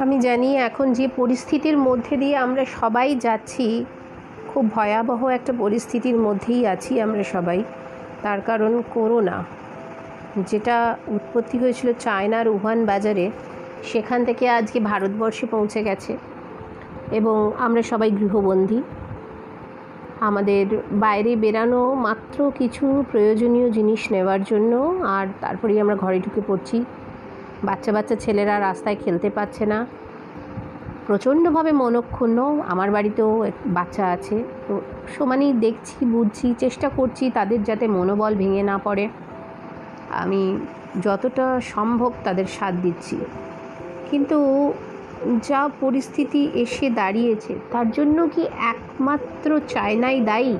আমি 0.00 0.20
জানি 0.20 0.56
এখন 0.56 0.92
যে 0.92 1.08
পরিস্থিতির 1.16 1.78
মধ্যে 1.78 2.16
দিয়ে 2.16 2.36
আমরা 2.36 2.64
সবাই 2.80 3.14
যাচ্ছি, 3.14 3.84
খুব 4.48 4.70
ভয়াবহ 4.74 5.28
একটা 5.28 5.52
পরিস্থিতির 5.58 6.16
মধ্যেই 6.16 6.66
আছি 6.66 7.00
আমরা 7.00 7.22
সবাই। 7.22 7.64
তার 8.22 8.40
কারণ 8.40 8.82
করোনা, 8.94 9.44
যেটা 10.46 10.96
উৎপত্তি 11.08 11.58
হয়েছিল 11.58 11.92
চায়নার 11.98 12.48
উহান 12.48 12.84
বাজারে, 12.84 13.30
সেখান 13.84 14.24
থেকে 14.24 14.48
আজকে 14.48 14.80
ভারতবর্ষে 14.80 15.46
পৌঁছে 15.46 15.82
গেছে। 15.82 16.16
এবং 17.12 17.50
আমরা 17.58 17.82
সবাই 17.82 18.10
গৃহবন্দী। 18.10 18.82
আমাদের 20.20 20.66
বাইরে 20.92 21.36
বেরানো 21.36 21.94
মাত্র 21.94 22.52
কিছু 22.58 23.04
প্রয়োজনীয় 23.12 23.70
জিনিস 23.70 24.12
নেওয়ার 24.12 24.44
জন্য, 24.44 25.00
আর 25.06 25.26
তারপরেই 25.40 25.80
আমরা 25.80 25.96
ঘরে 25.96 26.18
ঢুকে 26.18 26.40
পড়ছি। 26.46 26.84
বাচ্চা 27.64 27.90
বাচ্চা 27.92 28.16
ছেলেরা 28.16 28.54
রাস্তায় 28.60 28.96
খেলতে 29.04 29.28
পারছে 29.30 29.64
না। 29.66 29.78
প্রচণ্ডভাবে 31.06 31.72
মনক্ষুণ্ণ। 31.72 32.38
আমার 32.66 32.90
বাড়িতেও 32.90 33.32
বাচ্চা 33.66 34.04
আছে। 34.06 34.36
তো 34.68 34.74
সমানেই 35.18 35.52
দেখছি, 35.64 35.98
বুঝছি, 36.04 36.46
চেষ্টা 36.58 36.88
করছি 36.88 37.24
তাদের 37.30 37.60
যাতে 37.64 37.86
মনোবল 37.88 38.32
ভেঙে 38.34 38.62
না 38.62 38.76
পড়ে। 38.78 39.04
আমি 40.22 40.42
যতটা 41.02 41.46
সম্ভব 41.74 42.12
তাদের 42.24 42.48
সাথ 42.58 42.74
দিচ্ছি। 42.82 43.16
কিন্তু 44.10 44.38
যা 45.48 45.62
পরিস্থিতি 45.80 46.42
এসে 46.54 46.86
দাঁড়িয়েছে, 46.90 47.52
তার 47.72 47.90
জন্য 47.90 48.18
কি 48.34 48.42
একমাত্র 48.72 49.48
চায়নাই 49.68 50.18
দায়ী? 50.20 50.54